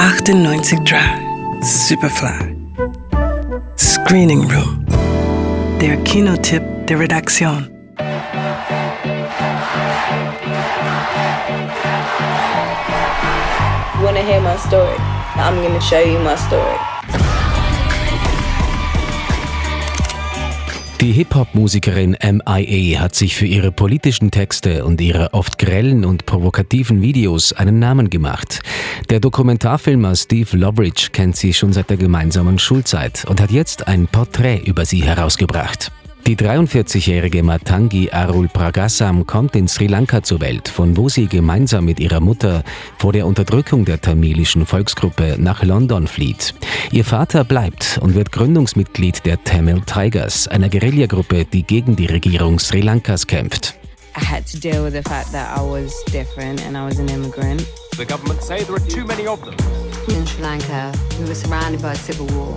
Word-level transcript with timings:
98 0.00 0.82
Drive, 0.82 1.62
Superfly. 1.62 2.56
Screening 3.76 4.48
Room. 4.48 4.86
Der 5.78 5.98
Kinotipp 6.04 6.62
der 6.86 6.98
Redaktion. 6.98 7.68
You 13.94 14.02
wanna 14.02 14.22
hear 14.22 14.40
my 14.40 14.56
story? 14.56 14.96
I'm 15.36 15.60
gonna 15.62 15.78
show 15.82 16.00
you 16.00 16.18
my 16.20 16.34
story. 16.36 16.99
Die 21.00 21.12
Hip-Hop-Musikerin 21.12 22.14
MIA 22.22 23.00
hat 23.00 23.14
sich 23.14 23.34
für 23.34 23.46
ihre 23.46 23.72
politischen 23.72 24.30
Texte 24.30 24.84
und 24.84 25.00
ihre 25.00 25.32
oft 25.32 25.56
grellen 25.56 26.04
und 26.04 26.26
provokativen 26.26 27.00
Videos 27.00 27.54
einen 27.54 27.78
Namen 27.78 28.10
gemacht. 28.10 28.60
Der 29.08 29.18
Dokumentarfilmer 29.18 30.14
Steve 30.14 30.54
Loveridge 30.58 31.08
kennt 31.10 31.36
sie 31.36 31.54
schon 31.54 31.72
seit 31.72 31.88
der 31.88 31.96
gemeinsamen 31.96 32.58
Schulzeit 32.58 33.24
und 33.26 33.40
hat 33.40 33.50
jetzt 33.50 33.88
ein 33.88 34.08
Porträt 34.08 34.58
über 34.66 34.84
sie 34.84 35.02
herausgebracht. 35.02 35.90
Die 36.30 36.36
43-jährige 36.36 37.42
Matangi 37.42 38.12
Arul 38.12 38.46
Pragasam 38.46 39.26
kommt 39.26 39.56
in 39.56 39.66
Sri 39.66 39.88
Lanka 39.88 40.22
zur 40.22 40.40
Welt, 40.40 40.68
von 40.68 40.96
wo 40.96 41.08
sie 41.08 41.26
gemeinsam 41.26 41.84
mit 41.84 41.98
ihrer 41.98 42.20
Mutter 42.20 42.62
vor 42.98 43.12
der 43.12 43.26
Unterdrückung 43.26 43.84
der 43.84 44.00
tamilischen 44.00 44.64
Volksgruppe 44.64 45.34
nach 45.40 45.64
London 45.64 46.06
flieht. 46.06 46.54
Ihr 46.92 47.04
Vater 47.04 47.42
bleibt 47.42 47.98
und 48.00 48.14
wird 48.14 48.30
Gründungsmitglied 48.30 49.26
der 49.26 49.42
Tamil 49.42 49.80
Tigers, 49.80 50.46
einer 50.46 50.68
Guerillagruppe, 50.68 51.46
die 51.46 51.64
gegen 51.64 51.96
die 51.96 52.06
Regierung 52.06 52.60
Sri 52.60 52.80
Lankas 52.80 53.26
kämpft. 53.26 53.74
I 54.16 54.24
had 54.24 54.46
to 54.52 54.56
deal 54.56 54.84
with 54.84 54.92
the 54.92 55.02
fact 55.02 55.32
that 55.32 55.48
I 55.58 55.60
was 55.60 55.92
different 56.12 56.64
and 56.64 56.76
I 56.76 56.84
was 56.84 57.00
an 57.00 57.08
immigrant. 57.08 57.66
The 57.96 58.06
government 58.06 58.40
say 58.40 58.62
there 58.62 58.76
are 58.76 58.88
too 58.88 59.04
many 59.04 59.26
of 59.26 59.40
them. 59.40 59.56
In 60.06 60.24
Sri 60.28 60.44
Lanka, 60.44 60.92
we 61.18 61.26
were 61.26 61.34
surrounded 61.34 61.82
by 61.82 61.94
civil 61.96 62.28
war. 62.36 62.56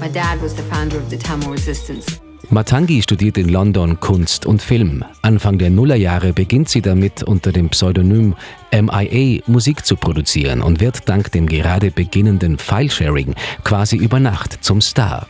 My 0.00 0.08
dad 0.08 0.42
was 0.42 0.56
the 0.56 0.64
founder 0.64 0.96
of 0.96 1.08
the 1.08 1.18
Tamil 1.18 1.52
resistance. 1.52 2.20
Matangi 2.48 3.02
studiert 3.02 3.38
in 3.38 3.48
London 3.48 4.00
Kunst 4.00 4.46
und 4.46 4.62
Film. 4.62 5.04
Anfang 5.22 5.58
der 5.58 5.70
Nullerjahre 5.70 6.32
beginnt 6.32 6.68
sie 6.68 6.80
damit, 6.80 7.22
unter 7.22 7.52
dem 7.52 7.68
Pseudonym 7.68 8.34
MIA 8.72 9.42
Musik 9.46 9.84
zu 9.84 9.94
produzieren 9.94 10.62
und 10.62 10.80
wird 10.80 11.08
dank 11.08 11.30
dem 11.32 11.46
gerade 11.46 11.90
beginnenden 11.90 12.58
Filesharing 12.58 13.34
quasi 13.62 13.96
über 13.96 14.18
Nacht 14.18 14.64
zum 14.64 14.80
Star. 14.80 15.28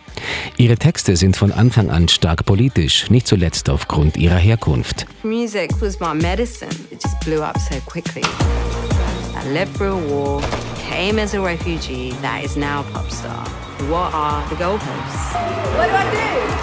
Ihre 0.56 0.76
Texte 0.76 1.16
sind 1.16 1.36
von 1.36 1.52
Anfang 1.52 1.90
an 1.90 2.08
stark 2.08 2.46
politisch, 2.46 3.10
nicht 3.10 3.26
zuletzt 3.26 3.68
aufgrund 3.68 4.16
ihrer 4.16 4.38
Herkunft. 4.38 5.06
Music 5.22 5.70
was 5.80 5.98
my 6.00 6.14
medicine. 6.14 6.70
It 6.90 7.02
just 7.02 7.18
blew 7.20 7.42
up 7.42 7.58
so 7.58 7.76
quickly. 7.86 8.22
I 8.22 9.52
lived 9.52 9.76
through 9.76 9.98
a 9.98 10.08
war, 10.08 10.42
came 10.90 11.20
as 11.20 11.34
a 11.34 11.40
refugee, 11.40 12.12
that 12.22 12.44
is 12.44 12.56
now 12.56 12.80
a 12.80 12.92
pop 12.92 13.10
star. 13.10 13.44
What 13.88 14.12
are 14.14 14.42
the 14.48 14.56
goalposts? 14.56 15.34
What 15.76 15.88
do 15.88 15.94
I 15.94 16.10
do? 16.10 16.59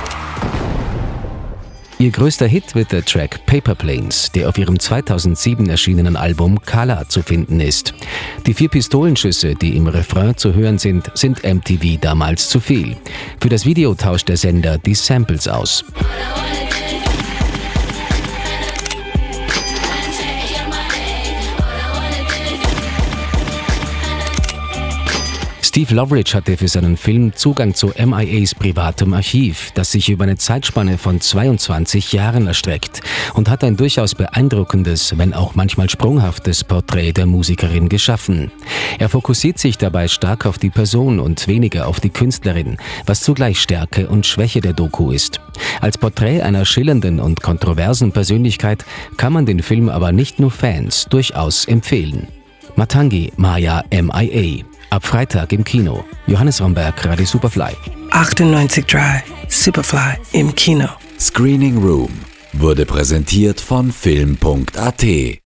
Ihr 1.99 2.11
größter 2.11 2.45
Hit 2.45 2.75
wird 2.75 2.91
der 2.91 3.03
Track 3.03 3.43
Paper 3.47 3.73
Planes, 3.73 4.31
der 4.31 4.49
auf 4.49 4.59
ihrem 4.59 4.79
2007 4.79 5.67
erschienenen 5.67 6.15
Album 6.15 6.61
Kala 6.61 7.09
zu 7.09 7.23
finden 7.23 7.59
ist. 7.59 7.95
Die 8.45 8.53
vier 8.53 8.69
Pistolenschüsse, 8.69 9.55
die 9.55 9.75
im 9.75 9.87
Refrain 9.87 10.37
zu 10.37 10.53
hören 10.53 10.77
sind, 10.77 11.09
sind 11.15 11.43
MTV 11.43 11.99
damals 11.99 12.49
zu 12.49 12.59
viel. 12.59 12.97
Für 13.41 13.49
das 13.49 13.65
Video 13.65 13.95
tauscht 13.95 14.29
der 14.29 14.37
Sender 14.37 14.77
die 14.77 14.93
Samples 14.93 15.47
aus. 15.47 15.83
Steve 25.77 25.93
Loveridge 25.93 26.33
hatte 26.33 26.57
für 26.57 26.67
seinen 26.67 26.97
Film 26.97 27.33
Zugang 27.35 27.75
zu 27.75 27.93
MIAs 28.03 28.55
privatem 28.55 29.13
Archiv, 29.13 29.69
das 29.75 29.91
sich 29.91 30.09
über 30.09 30.23
eine 30.23 30.35
Zeitspanne 30.35 30.97
von 30.97 31.21
22 31.21 32.13
Jahren 32.13 32.47
erstreckt 32.47 33.01
und 33.35 33.47
hat 33.47 33.63
ein 33.63 33.77
durchaus 33.77 34.15
beeindruckendes, 34.15 35.19
wenn 35.19 35.35
auch 35.35 35.53
manchmal 35.53 35.87
sprunghaftes 35.87 36.63
Porträt 36.63 37.13
der 37.13 37.27
Musikerin 37.27 37.89
geschaffen. 37.89 38.51
Er 38.97 39.07
fokussiert 39.07 39.59
sich 39.59 39.77
dabei 39.77 40.07
stark 40.07 40.47
auf 40.47 40.57
die 40.57 40.71
Person 40.71 41.19
und 41.19 41.47
weniger 41.47 41.85
auf 41.87 41.99
die 41.99 42.09
Künstlerin, 42.09 42.77
was 43.05 43.21
zugleich 43.21 43.61
Stärke 43.61 44.07
und 44.07 44.25
Schwäche 44.25 44.61
der 44.61 44.73
Doku 44.73 45.11
ist. 45.11 45.41
Als 45.79 45.99
Porträt 45.99 46.41
einer 46.41 46.65
schillernden 46.65 47.19
und 47.19 47.43
kontroversen 47.43 48.11
Persönlichkeit 48.11 48.83
kann 49.17 49.31
man 49.31 49.45
den 49.45 49.61
Film 49.61 49.89
aber 49.89 50.11
nicht 50.11 50.39
nur 50.39 50.49
Fans 50.49 51.05
durchaus 51.07 51.65
empfehlen. 51.65 52.29
Matangi 52.75 53.31
Maya 53.37 53.83
MIA 53.91 54.63
Ab 54.97 55.05
Freitag 55.05 55.51
im 55.51 55.63
Kino. 55.63 56.03
Johannes 56.25 56.59
Romberg, 56.59 57.05
Radio 57.05 57.23
Superfly. 57.23 57.73
98 58.09 58.83
Drive, 58.83 59.25
Superfly 59.47 60.17
im 60.31 60.55
Kino. 60.55 60.89
Screening 61.19 61.77
Room 61.77 62.09
wurde 62.53 62.83
präsentiert 62.83 63.61
von 63.61 63.91
Film.at 63.91 65.37